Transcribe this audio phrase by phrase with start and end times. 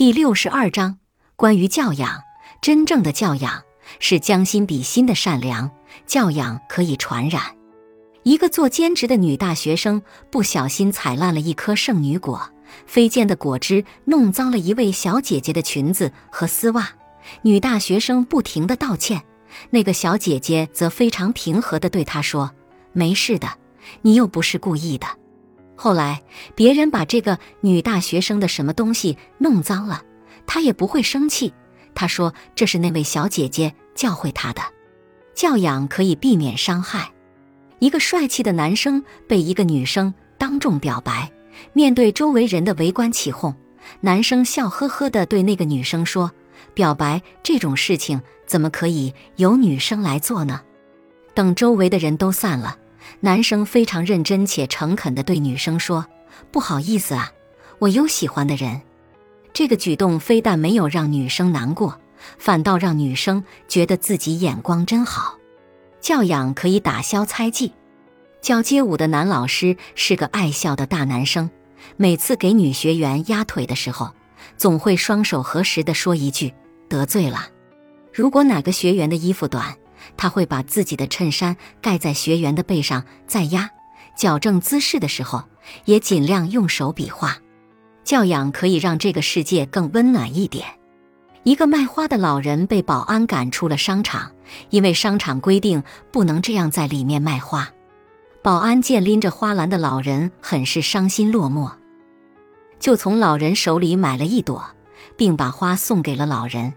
[0.00, 0.96] 第六十二章
[1.36, 2.22] 关于教养。
[2.62, 3.62] 真正的教养
[3.98, 5.70] 是将心比心的善良，
[6.06, 7.54] 教养可以传染。
[8.22, 10.00] 一个做兼职的女大学生
[10.30, 12.50] 不小心踩烂了一颗圣女果，
[12.86, 16.88] 飞溅的果汁弄脏了一位小姐姐的裙子和丝袜。
[17.42, 19.22] 女大学生不停的道歉，
[19.68, 22.52] 那个小姐姐则非常平和的对她说
[22.94, 23.58] ：“没事的，
[24.00, 25.06] 你又不是故意的。”
[25.82, 26.22] 后来
[26.54, 30.02] 别人把这个女大学生的什么东西弄脏了，
[30.46, 31.54] 她也不会生气。
[31.94, 34.60] 她说：“这是那位小姐姐教会她的，
[35.34, 37.10] 教养可以避免伤害。”
[37.80, 41.32] 一个帅气的男生被一个女生当众表白，
[41.72, 43.54] 面对周围人的围观起哄，
[44.02, 46.30] 男生笑呵呵地对那个女生说
[46.74, 50.60] ：“表白这种事情怎么可以由女生来做呢？”
[51.32, 52.76] 等周围的人都散了。
[53.18, 56.06] 男生非常认真且诚恳地对女生说
[56.52, 57.32] ：“不好意思啊，
[57.80, 58.80] 我有喜欢的人。”
[59.52, 62.00] 这个举动非但没有让女生难过，
[62.38, 65.36] 反倒让女生觉得自己眼光真好。
[66.00, 67.72] 教养可以打消猜忌。
[68.40, 71.50] 教街舞的男老师是个爱笑的大男生，
[71.96, 74.14] 每次给女学员压腿的时候，
[74.56, 76.54] 总会双手合十地说一句
[76.88, 77.48] “得罪了”。
[78.14, 79.76] 如果哪个学员的衣服短，
[80.16, 83.70] 他会把自己的衬衫盖在学员的背上再压，
[84.16, 85.44] 矫正姿势的时候
[85.84, 87.38] 也尽量用手比划。
[88.02, 90.66] 教养可以让这个世界更温暖一点。
[91.42, 94.32] 一个卖花的老人被保安赶出了商场，
[94.68, 97.68] 因为商场规定不能这样在里面卖花。
[98.42, 101.72] 保安见拎着花篮的老人很是伤心落寞，
[102.78, 104.64] 就从老人手里买了一朵，
[105.16, 106.74] 并把花送给了老人。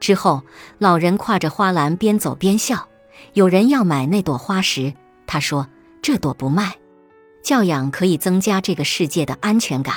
[0.00, 0.42] 之后，
[0.78, 2.88] 老人挎着花篮边走边笑。
[3.34, 4.94] 有人要买那朵花时，
[5.26, 5.68] 他说
[6.02, 6.74] ：“这朵不卖。”
[7.44, 9.94] 教养可以增加这个世界的安全感。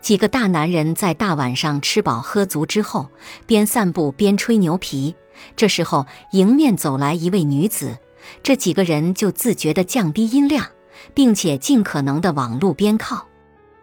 [0.00, 3.08] 几个大男人在大晚上吃饱喝足之后，
[3.46, 5.14] 边散步边吹牛皮。
[5.56, 7.98] 这时候，迎面走来一位女子，
[8.42, 10.66] 这几个人就自觉地降低音量，
[11.14, 13.26] 并且尽可能地往路边靠。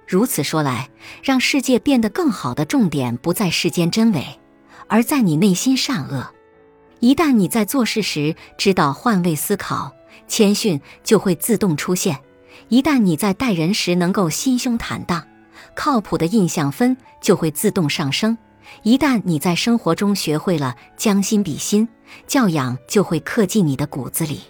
[0.07, 0.89] 如此说来，
[1.23, 4.38] 让世界变得更好的重点不在世间真伪。
[4.89, 6.27] 而在你内心善恶，
[6.99, 9.93] 一旦你在做事时知道换位思考，
[10.27, 12.15] 谦逊就会自动出现；
[12.67, 15.25] 一旦你在待人时能够心胸坦荡，
[15.75, 18.35] 靠谱的印象分就会自动上升；
[18.81, 21.87] 一旦你在生活中学会了将心比心，
[22.25, 24.41] 教养就会刻进你的骨子里。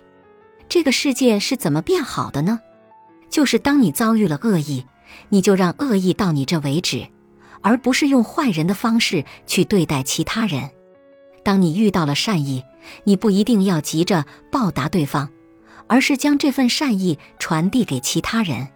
[0.70, 2.62] 这个世界是怎么变好的呢？
[3.30, 4.86] 就是当你遭遇了恶意，
[5.28, 7.10] 你就让恶意到你这为止。
[7.62, 10.70] 而不是用坏人的方式去对待其他人。
[11.44, 12.64] 当你遇到了善意，
[13.04, 15.30] 你不一定要急着报答对方，
[15.88, 18.68] 而是将这份善意传递给其他人。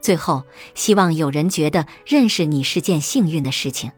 [0.00, 3.90] 最后，希望有人觉得认识你是件幸运的事情。